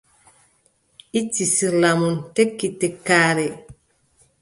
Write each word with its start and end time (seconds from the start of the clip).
Itti 1.19 1.43
sirla 1.55 1.91
mum, 1.99 2.15
tekki 2.35 2.67
tekkaare. 2.79 3.47